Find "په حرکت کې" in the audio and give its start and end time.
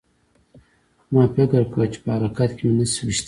2.03-2.63